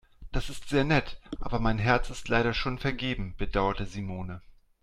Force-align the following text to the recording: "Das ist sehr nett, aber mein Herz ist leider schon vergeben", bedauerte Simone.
"Das 0.31 0.49
ist 0.49 0.67
sehr 0.67 0.83
nett, 0.83 1.19
aber 1.39 1.59
mein 1.59 1.77
Herz 1.77 2.09
ist 2.09 2.27
leider 2.27 2.55
schon 2.55 2.79
vergeben", 2.79 3.35
bedauerte 3.37 3.85
Simone. 3.85 4.41